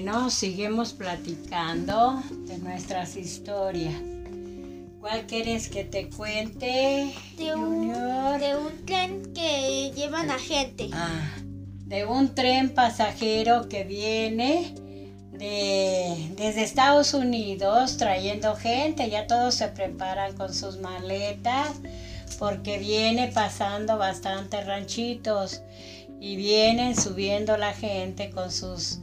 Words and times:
Bueno, 0.00 0.30
seguimos 0.30 0.92
platicando 0.92 2.22
de 2.46 2.58
nuestras 2.58 3.16
historias. 3.16 4.00
¿Cuál 5.00 5.26
quieres 5.26 5.68
que 5.68 5.82
te 5.82 6.08
cuente, 6.08 7.12
De 7.36 7.54
un, 7.56 7.88
de 8.38 8.56
un 8.56 8.86
tren 8.86 9.32
que 9.34 9.90
llevan 9.96 10.30
a 10.30 10.38
gente. 10.38 10.88
Ah, 10.92 11.32
de 11.84 12.06
un 12.06 12.32
tren 12.32 12.70
pasajero 12.70 13.68
que 13.68 13.82
viene 13.82 14.72
de, 15.32 16.32
desde 16.36 16.62
Estados 16.62 17.12
Unidos 17.12 17.96
trayendo 17.96 18.54
gente. 18.54 19.10
Ya 19.10 19.26
todos 19.26 19.56
se 19.56 19.66
preparan 19.66 20.36
con 20.36 20.54
sus 20.54 20.78
maletas 20.78 21.72
porque 22.38 22.78
viene 22.78 23.32
pasando 23.34 23.98
bastantes 23.98 24.64
ranchitos 24.64 25.60
y 26.20 26.36
vienen 26.36 26.94
subiendo 26.94 27.56
la 27.56 27.72
gente 27.72 28.30
con 28.30 28.52
sus 28.52 29.00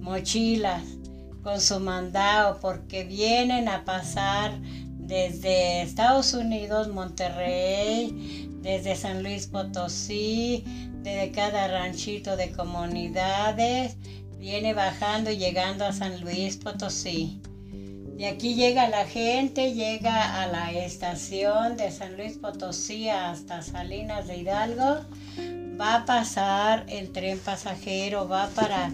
mochilas, 0.00 0.82
con 1.42 1.60
su 1.60 1.80
mandado, 1.80 2.58
porque 2.60 3.04
vienen 3.04 3.68
a 3.68 3.84
pasar 3.84 4.58
desde 4.98 5.82
Estados 5.82 6.34
Unidos, 6.34 6.88
Monterrey, 6.88 8.48
desde 8.60 8.94
San 8.94 9.22
Luis 9.22 9.46
Potosí, 9.46 10.64
desde 11.02 11.32
cada 11.32 11.66
ranchito 11.68 12.36
de 12.36 12.52
comunidades, 12.52 13.96
viene 14.38 14.74
bajando 14.74 15.30
y 15.30 15.38
llegando 15.38 15.84
a 15.84 15.92
San 15.92 16.20
Luis 16.20 16.56
Potosí. 16.56 17.40
De 18.16 18.26
aquí 18.26 18.54
llega 18.54 18.90
la 18.90 19.06
gente, 19.06 19.72
llega 19.72 20.42
a 20.42 20.46
la 20.46 20.72
estación 20.72 21.78
de 21.78 21.90
San 21.90 22.18
Luis 22.18 22.36
Potosí 22.36 23.08
hasta 23.08 23.62
Salinas 23.62 24.26
de 24.26 24.36
Hidalgo. 24.36 25.06
Va 25.80 25.94
a 25.94 26.04
pasar 26.04 26.84
el 26.90 27.12
tren 27.12 27.38
pasajero, 27.38 28.28
va 28.28 28.48
para 28.48 28.92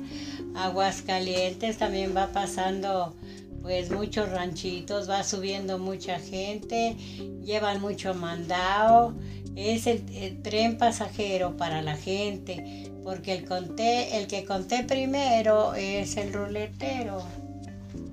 Aguascalientes, 0.56 1.78
también 1.78 2.16
va 2.16 2.28
pasando 2.32 3.14
pues 3.62 3.90
muchos 3.90 4.30
ranchitos, 4.30 5.10
va 5.10 5.24
subiendo 5.24 5.78
mucha 5.78 6.18
gente, 6.18 6.96
llevan 7.44 7.80
mucho 7.80 8.14
mandado. 8.14 9.14
Es 9.56 9.86
el, 9.86 10.04
el 10.14 10.42
tren 10.42 10.78
pasajero 10.78 11.56
para 11.56 11.82
la 11.82 11.96
gente, 11.96 12.90
porque 13.02 13.32
el, 13.32 13.44
conté, 13.44 14.18
el 14.18 14.26
que 14.26 14.44
conté 14.44 14.84
primero 14.84 15.74
es 15.74 16.16
el 16.16 16.32
ruletero. 16.32 17.24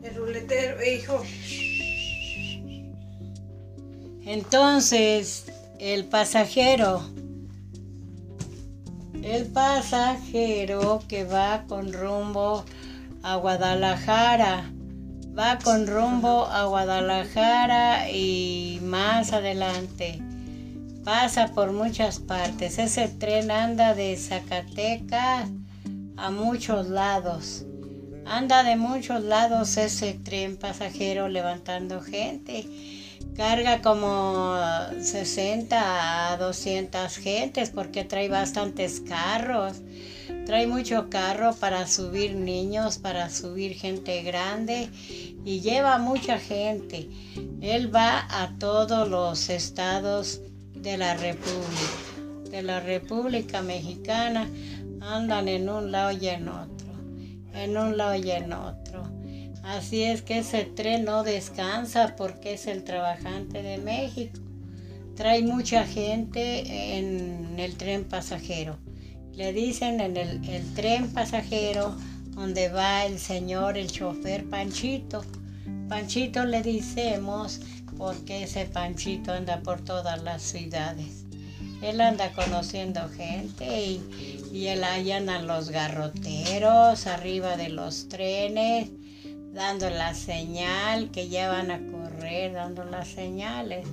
El 0.04 0.16
ruletero, 0.16 0.78
hijo. 0.84 1.22
Entonces, 4.26 5.52
el 5.80 6.06
pasajero, 6.06 7.04
el 9.24 9.46
pasajero 9.46 11.02
que 11.08 11.24
va 11.24 11.64
con 11.68 11.94
rumbo 11.94 12.66
a 13.24 13.38
Guadalajara, 13.38 14.70
va 15.38 15.60
con 15.60 15.88
rumbo 15.88 16.46
a 16.46 16.66
Guadalajara 16.66 18.10
y 18.12 18.80
más 18.84 19.32
adelante. 19.32 20.22
Pasa 21.06 21.54
por 21.54 21.72
muchas 21.72 22.20
partes. 22.20 22.78
Ese 22.80 23.08
tren 23.08 23.50
anda 23.50 23.94
de 23.94 24.16
Zacatecas 24.18 25.50
a 26.18 26.32
muchos 26.32 26.90
lados. 26.90 27.66
Anda 28.26 28.64
de 28.64 28.76
muchos 28.76 29.24
lados 29.24 29.78
ese 29.78 30.14
tren 30.14 30.58
pasajero 30.58 31.28
levantando 31.30 32.02
gente. 32.02 32.68
Carga 33.36 33.82
como 33.82 34.56
60 35.00 36.32
a 36.34 36.38
200 36.38 37.18
gentes 37.18 37.72
porque 37.72 38.04
trae 38.04 38.30
bastantes 38.30 39.02
carros. 39.02 39.82
Trae 40.46 40.68
mucho 40.68 41.10
carro 41.10 41.56
para 41.56 41.88
subir 41.88 42.36
niños, 42.36 42.98
para 42.98 43.30
subir 43.30 43.74
gente 43.74 44.22
grande 44.24 44.90
y 45.46 45.62
lleva 45.62 45.98
mucha 45.98 46.38
gente. 46.38 47.10
Él 47.62 47.94
va 47.94 48.28
a 48.30 48.58
todos 48.60 49.08
los 49.10 49.50
estados 49.50 50.42
de 50.76 50.98
la 50.98 51.16
República, 51.16 52.52
de 52.52 52.62
la 52.62 52.80
República 52.82 53.62
Mexicana. 53.62 54.50
Andan 55.02 55.48
en 55.48 55.70
un 55.70 55.92
lado 55.92 56.12
y 56.12 56.28
en 56.28 56.48
otro, 56.48 56.88
en 57.54 57.78
un 57.78 57.98
lado 57.98 58.16
y 58.16 58.32
en 58.32 58.54
otro. 58.54 59.04
Así 59.64 60.04
es 60.04 60.22
que 60.22 60.40
ese 60.40 60.66
tren 60.66 61.06
no 61.06 61.24
descansa 61.24 62.18
porque 62.18 62.56
es 62.56 62.68
el 62.68 62.84
trabajante 62.84 63.64
de 63.64 63.78
México. 63.78 64.38
Trae 65.16 65.42
mucha 65.42 65.86
gente 65.86 66.98
en 66.98 67.58
el 67.58 67.78
tren 67.78 68.04
pasajero. 68.04 68.78
Le 69.32 69.54
dicen 69.54 70.02
en 70.02 70.18
el, 70.18 70.74
tren 70.76 71.14
pasajero 71.14 71.96
donde 72.32 72.68
va 72.68 73.06
el 73.06 73.20
señor, 73.20 73.78
el 73.78 73.90
chofer 73.90 74.44
Panchito. 74.50 75.24
Panchito 75.88 76.44
le 76.44 76.62
decimos 76.62 77.62
porque 77.98 78.44
ese 78.44 78.66
Panchito 78.66 79.32
anda 79.32 79.62
por 79.62 79.80
todas 79.80 80.22
las 80.24 80.42
ciudades. 80.42 81.24
Él 81.82 82.02
anda 82.02 82.34
conociendo 82.34 83.08
gente 83.10 84.02
y, 84.52 84.68
él 84.68 84.84
allá 84.84 85.22
los 85.42 85.70
garroteros 85.70 87.08
arriba 87.08 87.56
de 87.56 87.70
los 87.70 88.10
trenes 88.10 88.90
dando 89.54 89.90
la 89.90 90.16
señal 90.16 91.12
que 91.12 91.30
ya 91.30 91.48
van 91.50 91.72
a 91.72 91.80
correr, 91.92 92.54
dando 92.54 92.84
las 92.84 93.08
señales 93.08 93.88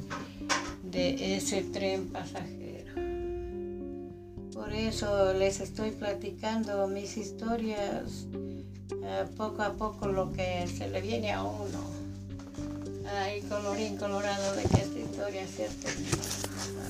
de 0.82 1.36
ese 1.36 1.62
tren 1.62 2.08
pasajero. 2.08 2.94
Por 4.54 4.72
eso 4.72 5.34
les 5.34 5.60
estoy 5.60 5.90
platicando 5.90 6.86
mis 6.88 7.16
historias, 7.16 8.26
eh, 9.02 9.26
poco 9.36 9.62
a 9.62 9.74
poco 9.74 10.08
lo 10.08 10.32
que 10.32 10.66
se 10.66 10.88
le 10.88 11.00
viene 11.00 11.32
a 11.32 11.42
uno. 11.42 12.00
Ay, 13.06 13.42
colorín 13.42 13.96
colorado 13.96 14.54
de 14.54 14.62
que 14.62 14.82
esta 14.82 14.98
historia 14.98 15.44
terminada. 15.82 16.89